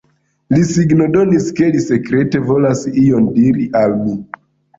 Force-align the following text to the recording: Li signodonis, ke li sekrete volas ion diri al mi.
Li 0.53 0.61
signodonis, 0.69 1.49
ke 1.59 1.67
li 1.75 1.81
sekrete 1.83 2.41
volas 2.49 2.83
ion 3.03 3.29
diri 3.37 3.69
al 3.85 3.95
mi. 4.01 4.17